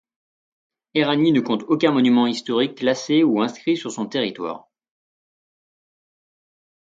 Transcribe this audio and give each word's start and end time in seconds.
Éragny 0.95 1.31
ne 1.31 1.41
compte 1.41 1.61
aucun 1.67 1.91
monument 1.91 2.25
historique 2.25 2.75
classé 2.79 3.21
ou 3.23 3.39
inscrit 3.39 3.77
sur 3.77 3.91
son 3.91 4.07
territoire. 4.07 4.67